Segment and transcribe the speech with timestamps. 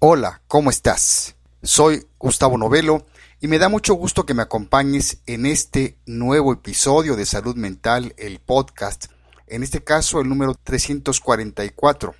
[0.00, 1.34] Hola, ¿cómo estás?
[1.60, 3.04] Soy Gustavo Novelo
[3.40, 8.14] y me da mucho gusto que me acompañes en este nuevo episodio de Salud Mental,
[8.16, 9.06] el podcast,
[9.48, 12.14] en este caso el número 344.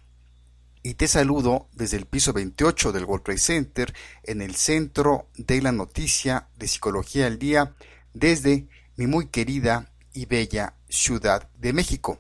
[0.83, 5.63] Y te saludo desde el piso 28 del World Trade Center en el centro de
[5.63, 7.77] la noticia de Psicología del Día
[8.13, 8.67] desde
[8.97, 12.19] mi muy querida y bella Ciudad de México.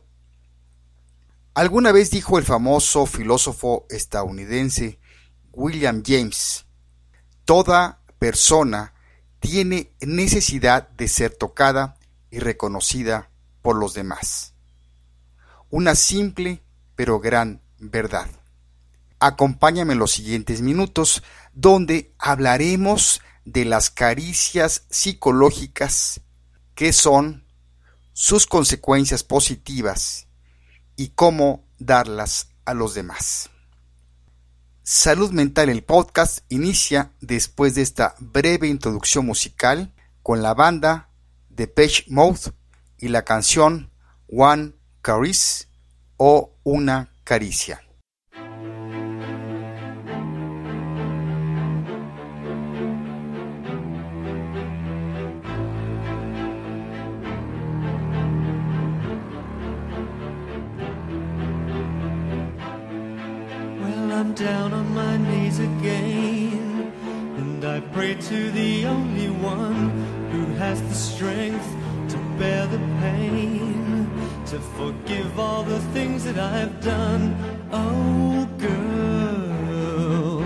[1.55, 5.01] Alguna vez dijo el famoso filósofo estadounidense
[5.59, 6.67] William James,
[7.45, 8.95] toda persona
[9.41, 11.97] tiene necesidad de ser tocada
[12.31, 13.31] y reconocida
[13.61, 14.55] por los demás.
[15.69, 16.63] Una simple
[16.95, 18.29] pero gran verdad.
[19.19, 26.21] Acompáñame en los siguientes minutos donde hablaremos de las caricias psicológicas,
[26.77, 27.45] qué son,
[28.13, 30.29] sus consecuencias positivas
[30.95, 33.51] y cómo darlas a los demás.
[34.91, 41.11] Salud Mental, el podcast, inicia después de esta breve introducción musical con la banda
[41.51, 42.55] Depeche Mode
[42.97, 43.91] y la canción
[44.29, 45.69] One Caress
[46.17, 47.83] o Una Caricia.
[64.39, 66.93] Down on my knees again.
[67.39, 69.91] And I pray to the only one
[70.31, 71.67] who has the strength
[72.11, 74.09] to bear the pain,
[74.47, 77.35] to forgive all the things that I've done.
[77.73, 80.45] Oh, girl,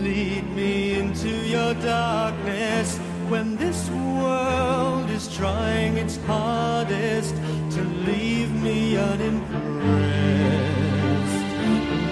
[0.00, 2.96] lead me into your darkness
[3.28, 7.34] when this world is trying its hardest
[7.74, 9.80] to leave me unimpressed.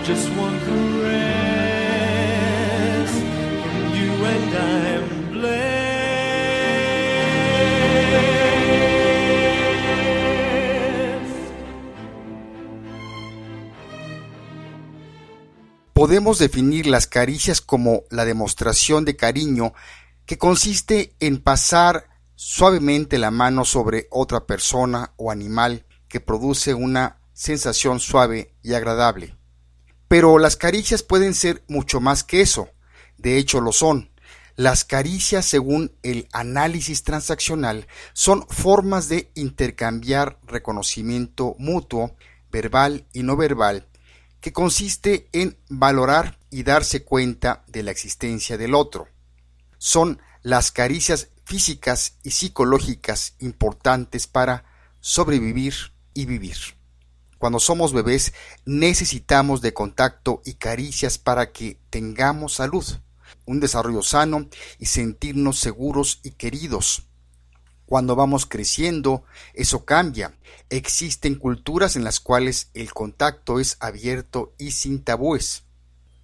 [0.04, 0.57] Just one
[16.08, 19.74] Podemos definir las caricias como la demostración de cariño
[20.24, 27.20] que consiste en pasar suavemente la mano sobre otra persona o animal que produce una
[27.34, 29.36] sensación suave y agradable.
[30.08, 32.70] Pero las caricias pueden ser mucho más que eso.
[33.18, 34.10] De hecho, lo son.
[34.56, 42.16] Las caricias, según el análisis transaccional, son formas de intercambiar reconocimiento mutuo,
[42.50, 43.88] verbal y no verbal,
[44.40, 49.08] que consiste en valorar y darse cuenta de la existencia del otro.
[49.78, 54.64] Son las caricias físicas y psicológicas importantes para
[55.00, 55.74] sobrevivir
[56.14, 56.56] y vivir.
[57.38, 58.32] Cuando somos bebés
[58.64, 62.84] necesitamos de contacto y caricias para que tengamos salud,
[63.44, 67.07] un desarrollo sano y sentirnos seguros y queridos.
[67.88, 70.34] Cuando vamos creciendo, eso cambia.
[70.68, 75.62] Existen culturas en las cuales el contacto es abierto y sin tabúes.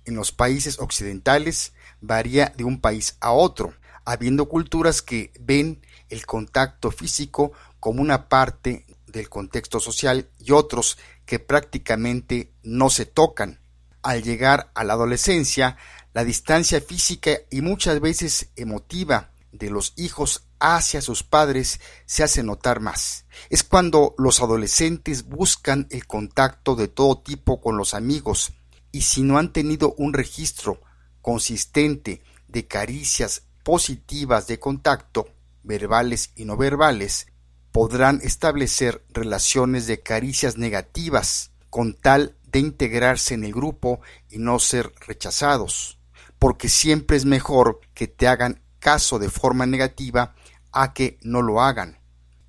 [0.05, 3.73] En los países occidentales varía de un país a otro,
[4.05, 5.81] habiendo culturas que ven
[6.11, 13.07] el contacto físico como una parte del contexto social y otros que prácticamente no se
[13.07, 13.59] tocan.
[14.03, 15.79] Al llegar a la adolescencia,
[16.13, 22.43] la distancia física y muchas veces emotiva de los hijos hacia sus padres se hace
[22.43, 23.27] notar más.
[23.51, 28.55] Es cuando los adolescentes buscan el contacto de todo tipo con los amigos
[28.91, 30.81] y si no han tenido un registro
[31.21, 35.29] consistente de caricias positivas de contacto,
[35.63, 37.27] verbales y no verbales,
[37.71, 44.01] podrán establecer relaciones de caricias negativas con tal de integrarse en el grupo
[44.31, 45.99] y no ser rechazados,
[46.39, 50.35] porque siempre es mejor que te hagan caso de forma negativa
[50.75, 52.01] a que no lo hagan.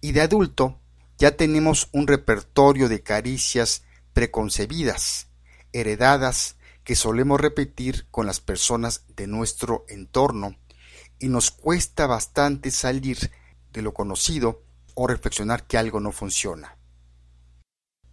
[0.02, 0.82] Y de adulto
[1.18, 5.28] ya tenemos un repertorio de caricias preconcebidas,
[5.72, 10.56] heredadas, que solemos repetir con las personas de nuestro entorno,
[11.18, 13.32] y nos cuesta bastante salir
[13.72, 14.64] de lo conocido
[14.94, 16.78] o reflexionar que algo no funciona.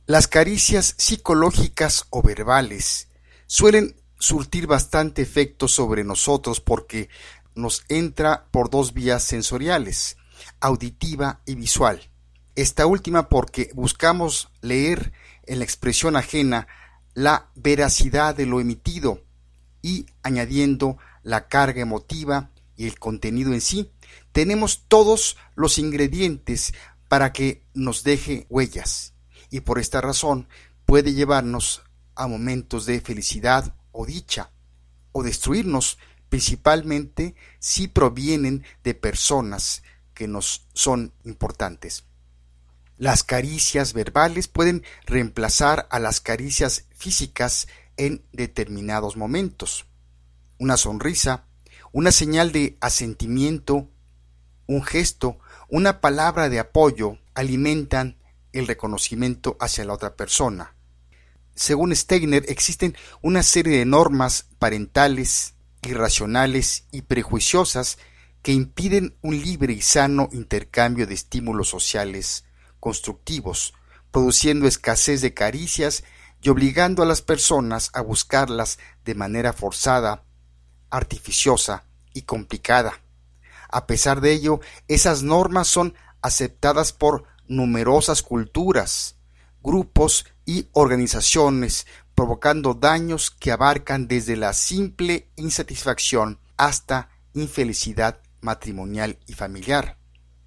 [0.07, 3.09] Las caricias psicológicas o verbales
[3.47, 7.09] suelen surtir bastante efecto sobre nosotros porque
[7.55, 10.17] nos entra por dos vías sensoriales,
[10.61, 12.11] auditiva y visual.
[12.55, 15.13] Esta última porque buscamos leer
[15.45, 16.67] en la expresión ajena
[17.15, 19.23] la veracidad de lo emitido
[19.83, 23.91] y añadiendo la carga emotiva y el contenido en sí,
[24.33, 26.73] tenemos todos los ingredientes
[27.09, 29.13] para que nos deje huellas
[29.51, 30.49] y por esta razón
[30.87, 31.83] puede llevarnos
[32.15, 34.51] a momentos de felicidad o dicha.
[35.15, 35.99] o destruirnos,
[36.33, 39.83] principalmente si provienen de personas
[40.15, 42.05] que nos son importantes.
[42.97, 47.69] Las caricias verbales pueden reemplazar a las caricias físicas
[47.99, 49.85] en determinados momentos.
[50.57, 51.45] Una sonrisa,
[51.93, 53.91] una señal de asentimiento,
[54.67, 55.39] un gesto,
[55.69, 58.17] una palabra de apoyo alimentan
[58.55, 60.75] el reconocimiento hacia la otra persona.
[61.55, 67.99] Según Stegner, existen una serie de normas parentales, irracionales y prejuiciosas
[68.43, 72.45] que impiden un libre y sano intercambio de estímulos sociales
[72.81, 73.75] constructivos,
[74.11, 76.05] produciendo escasez de caricias
[76.43, 80.25] y obligando a las personas a buscarlas de manera forzada,
[80.91, 83.01] artificiosa y complicada.
[83.69, 89.17] A pesar de ello, esas normas son aceptadas por numerosas culturas,
[89.63, 91.87] grupos y organizaciones,
[92.23, 99.99] provocando daños que abarcan desde la simple insatisfacción hasta infelicidad matrimonial y familiar,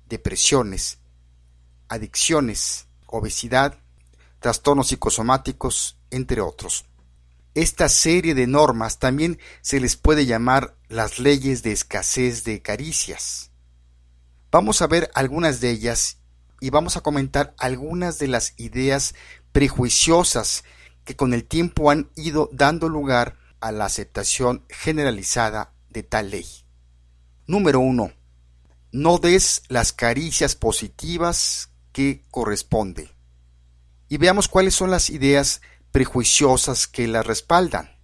[0.07, 0.99] depresiones,
[1.89, 3.77] adicciones, obesidad,
[4.39, 6.85] trastornos psicosomáticos, entre otros.
[7.55, 13.51] Esta serie de normas también se les puede llamar las leyes de escasez de caricias.
[14.49, 16.19] Vamos a ver algunas de ellas
[16.61, 19.13] y vamos a comentar algunas de las ideas
[19.51, 20.63] prejuiciosas
[21.05, 26.45] que con el tiempo han ido dando lugar a la aceptación generalizada de tal ley.
[27.47, 28.11] Número 1.
[28.91, 33.11] No des las caricias positivas que corresponde.
[34.09, 35.61] Y veamos cuáles son las ideas
[35.91, 37.97] prejuiciosas que la respaldan.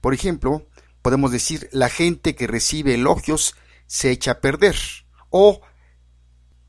[0.00, 0.66] Por ejemplo,
[1.02, 3.54] podemos decir la gente que recibe elogios
[3.86, 4.76] se echa a perder
[5.30, 5.60] o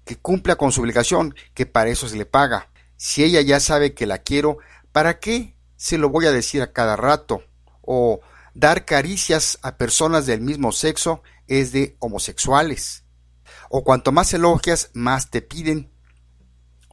[0.06, 2.70] que cumpla con su obligación, que para eso se le paga.
[2.98, 4.58] Si ella ya sabe que la quiero,
[4.92, 7.44] ¿para qué se lo voy a decir a cada rato?
[7.82, 8.22] O
[8.54, 13.04] dar caricias a personas del mismo sexo es de homosexuales.
[13.70, 15.92] O cuanto más elogias, más te piden.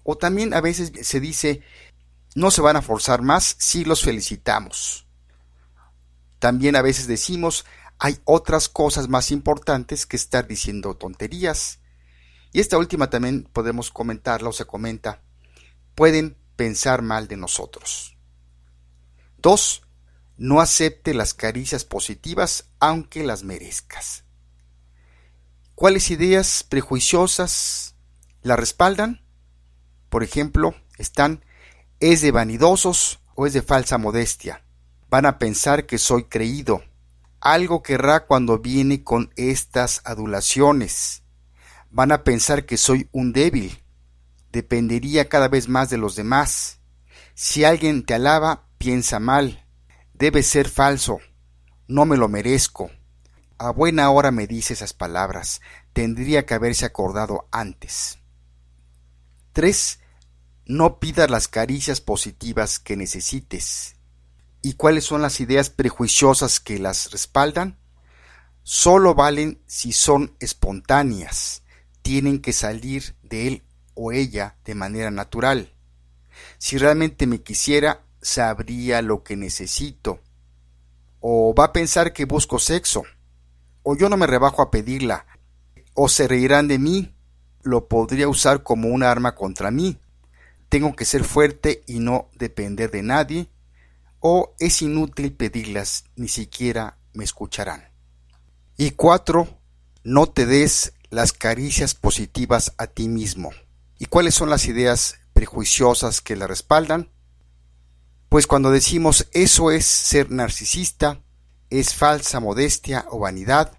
[0.05, 1.63] O también a veces se dice,
[2.35, 5.07] no se van a forzar más si los felicitamos.
[6.39, 7.65] También a veces decimos,
[7.99, 11.81] hay otras cosas más importantes que estar diciendo tonterías.
[12.53, 15.21] Y esta última también podemos comentarla o se comenta.
[15.95, 18.19] Pueden pensar mal de nosotros.
[19.39, 19.83] 2.
[20.39, 24.25] No acepte las caricias positivas aunque las merezcas.
[25.77, 27.95] ¿Cuáles ideas prejuiciosas
[28.43, 29.25] la respaldan?
[30.09, 31.45] Por ejemplo, están
[32.01, 34.65] ¿es de vanidosos o es de falsa modestia?
[35.09, 36.83] Van a pensar que soy creído.
[37.41, 41.23] Algo querrá cuando viene con estas adulaciones.
[41.91, 43.81] Van a pensar que soy un débil.
[44.53, 46.79] Dependería cada vez más de los demás.
[47.35, 49.67] Si alguien te alaba, piensa mal.
[50.15, 51.19] Debe ser falso.
[51.87, 52.91] No me lo merezco.
[53.59, 55.61] A buena hora me dice esas palabras.
[55.93, 58.19] Tendría que haberse acordado antes.
[59.53, 60.01] 3.
[60.67, 63.97] No pidas las caricias positivas que necesites.
[64.63, 67.79] ¿Y cuáles son las ideas prejuiciosas que las respaldan?
[68.63, 71.63] Solo valen si son espontáneas.
[72.03, 73.63] Tienen que salir de él
[73.99, 75.73] o ella de manera natural.
[76.59, 80.21] Si realmente me quisiera, sabría lo que necesito.
[81.21, 83.03] O va a pensar que busco sexo.
[83.83, 85.27] O yo no me rebajo a pedirla.
[85.95, 87.15] O se reirán de mí
[87.63, 89.99] lo podría usar como un arma contra mí.
[90.69, 93.49] Tengo que ser fuerte y no depender de nadie,
[94.21, 97.91] o es inútil pedirlas, ni siquiera me escucharán.
[98.77, 99.49] Y cuatro,
[100.05, 103.51] no te des las caricias positivas a ti mismo.
[103.99, 107.11] ¿Y cuáles son las ideas prejuiciosas que la respaldan?
[108.29, 111.21] Pues cuando decimos eso es ser narcisista,
[111.71, 113.79] es falsa modestia o vanidad,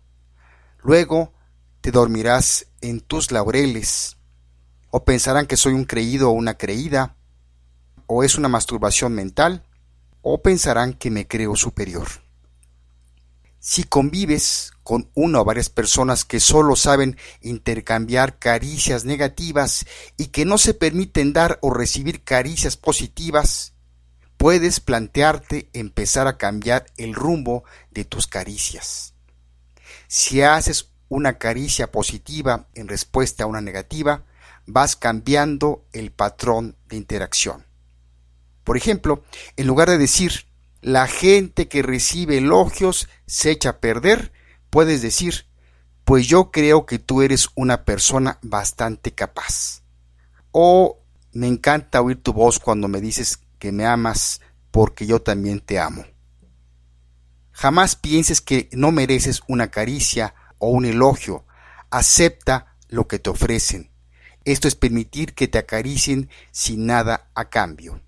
[0.81, 1.33] luego
[1.81, 4.17] te dormirás en tus laureles,
[4.91, 7.15] o pensarán que soy un creído o una creída,
[8.07, 9.63] o es una masturbación mental,
[10.21, 12.07] o pensarán que me creo superior.
[13.59, 19.85] Si convives con una o varias personas que solo saben intercambiar caricias negativas
[20.17, 23.73] y que no se permiten dar o recibir caricias positivas,
[24.37, 29.13] puedes plantearte empezar a cambiar el rumbo de tus caricias.
[30.07, 34.23] Si haces una caricia positiva en respuesta a una negativa,
[34.65, 37.65] vas cambiando el patrón de interacción.
[38.63, 39.23] Por ejemplo,
[39.57, 40.48] en lugar de decir
[40.81, 44.31] la gente que recibe elogios se echa a perder,
[44.69, 45.49] puedes decir
[46.09, 49.83] pues yo creo que tú eres una persona bastante capaz.
[50.49, 55.59] O me encanta oír tu voz cuando me dices que me amas porque yo también
[55.59, 56.03] te amo.
[57.51, 61.45] Jamás pienses que no mereces una caricia o un elogio.
[61.91, 63.91] Acepta lo que te ofrecen.
[64.45, 68.01] Esto es permitir que te acaricien sin nada a cambio.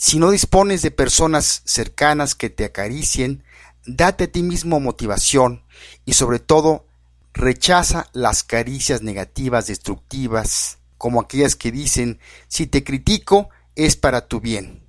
[0.00, 3.42] Si no dispones de personas cercanas que te acaricien,
[3.84, 5.64] date a ti mismo motivación
[6.04, 6.86] y sobre todo
[7.34, 14.40] rechaza las caricias negativas destructivas, como aquellas que dicen si te critico es para tu
[14.40, 14.86] bien.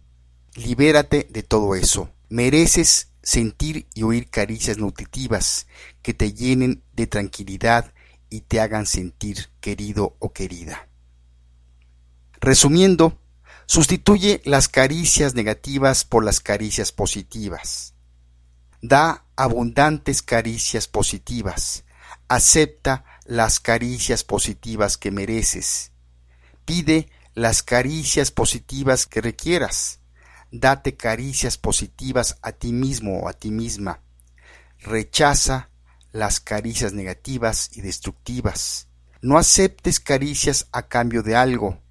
[0.54, 2.12] Libérate de todo eso.
[2.30, 5.66] Mereces sentir y oír caricias nutritivas
[6.04, 7.94] que te llenen de tranquilidad
[8.30, 10.88] y te hagan sentir querido o querida.
[12.40, 13.19] Resumiendo,
[13.70, 17.94] sustituye las caricias negativas por las caricias positivas.
[18.82, 21.84] Da abundantes caricias positivas.
[22.28, 25.92] Acepta las caricias positivas que mereces.
[26.66, 30.00] Pide las caricias positivas que requieras.
[30.52, 34.02] Date caricias positivas a ti mismo o a ti misma.
[34.80, 35.70] Rechaza
[36.12, 38.88] las caricias negativas y destructivas.
[39.22, 41.84] No aceptes caricias a cambio de algo.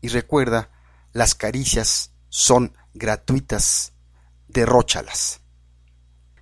[0.00, 0.70] Y recuerda,
[1.12, 3.92] las caricias son gratuitas.
[4.48, 5.40] Derróchalas.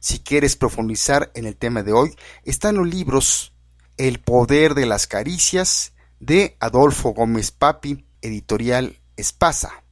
[0.01, 3.53] Si quieres profundizar en el tema de hoy, están los libros
[3.97, 9.85] El poder de las caricias de Adolfo Gómez Papi, editorial Espasa.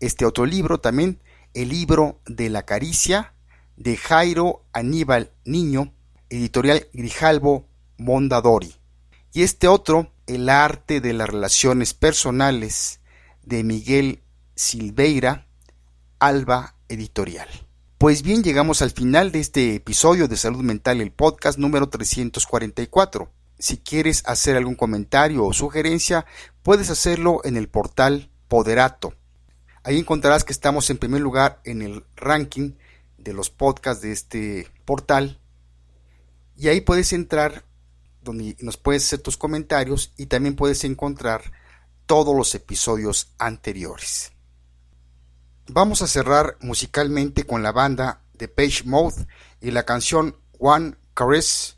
[0.00, 1.22] Este otro libro también,
[1.54, 3.34] El libro de la caricia
[3.76, 5.94] de Jairo Aníbal Niño,
[6.28, 8.74] editorial Grijalbo Mondadori.
[9.32, 13.00] Y este otro, El arte de las relaciones personales
[13.42, 14.22] de Miguel
[14.54, 15.48] Silveira,
[16.20, 17.48] Alba Editorial.
[17.98, 23.28] Pues bien, llegamos al final de este episodio de Salud Mental, el podcast número 344.
[23.58, 26.24] Si quieres hacer algún comentario o sugerencia,
[26.62, 29.14] puedes hacerlo en el portal Poderato.
[29.82, 32.74] Ahí encontrarás que estamos en primer lugar en el ranking
[33.18, 35.40] de los podcasts de este portal.
[36.56, 37.64] Y ahí puedes entrar
[38.22, 41.52] donde nos puedes hacer tus comentarios y también puedes encontrar
[42.06, 44.32] todos los episodios anteriores.
[45.68, 49.26] Vamos a cerrar musicalmente con la banda de Page Mode
[49.60, 51.76] y la canción One Caress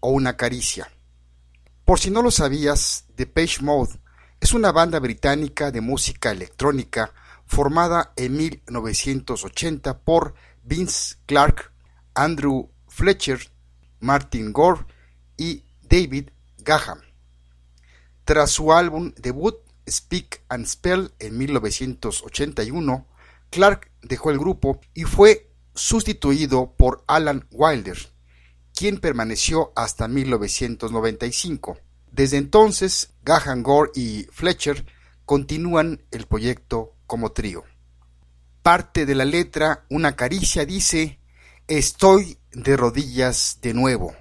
[0.00, 0.90] o Una Caricia.
[1.84, 4.00] Por si no lo sabías, The Page Mode
[4.40, 7.12] es una banda británica de música electrónica
[7.46, 11.72] formada en 1980 por Vince Clark,
[12.14, 13.50] Andrew Fletcher,
[14.00, 14.86] Martin Gore
[15.36, 17.00] y David Gaham.
[18.24, 19.56] Tras su álbum debut
[19.88, 23.06] Speak and Spell en 1981,
[23.50, 27.98] Clark dejó el grupo y fue sustituido por Alan Wilder,
[28.74, 31.78] quien permaneció hasta 1995.
[32.10, 34.86] Desde entonces, Gahan Gore y Fletcher
[35.26, 37.64] continúan el proyecto como trío.
[38.62, 41.20] Parte de la letra Una caricia dice
[41.66, 44.14] Estoy de rodillas de nuevo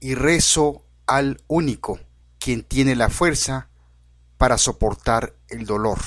[0.00, 2.00] y rezo al único,
[2.38, 3.68] quien tiene la fuerza
[4.38, 5.98] para soportar el dolor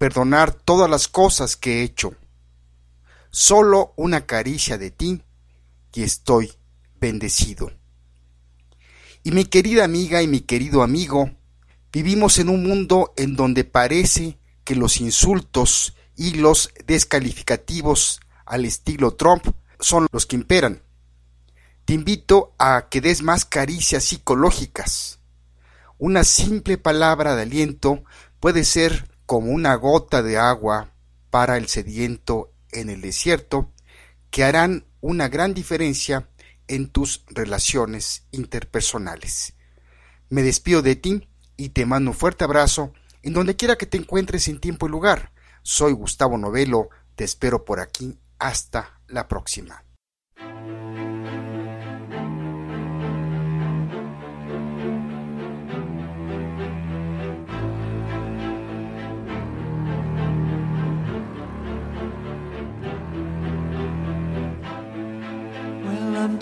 [0.00, 2.14] perdonar todas las cosas que he hecho.
[3.30, 5.20] Solo una caricia de ti
[5.92, 6.54] y estoy
[6.98, 7.70] bendecido.
[9.22, 11.30] Y mi querida amiga y mi querido amigo,
[11.92, 19.12] vivimos en un mundo en donde parece que los insultos y los descalificativos al estilo
[19.16, 19.48] Trump
[19.80, 20.80] son los que imperan.
[21.90, 25.18] Te invito a que des más caricias psicológicas.
[25.98, 28.04] Una simple palabra de aliento
[28.38, 30.92] puede ser como una gota de agua
[31.30, 33.72] para el sediento en el desierto,
[34.30, 36.28] que harán una gran diferencia
[36.68, 39.54] en tus relaciones interpersonales.
[40.28, 42.92] Me despido de ti y te mando un fuerte abrazo
[43.24, 45.32] en donde quiera que te encuentres en tiempo y lugar.
[45.62, 48.16] Soy Gustavo Novelo, te espero por aquí.
[48.38, 49.89] Hasta la próxima.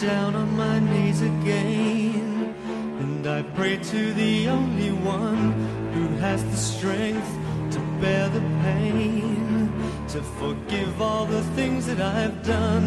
[0.08, 2.54] Down on my knees again.
[3.02, 5.52] And I pray to the only one
[5.92, 7.30] who has the strength
[7.72, 9.70] to bear the pain,
[10.12, 12.84] to forgive all the things that I've done.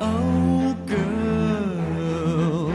[0.00, 2.72] Oh, girl,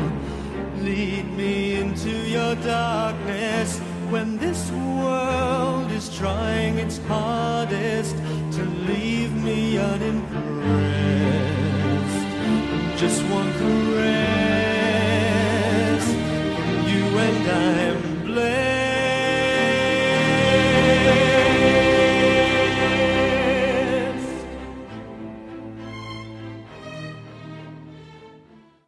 [0.87, 3.79] lead me into your darkness
[4.13, 8.15] when this world is trying its hardest
[8.55, 10.88] to leave me unimpressed
[12.99, 14.03] just one caress
[16.03, 17.98] from you and I.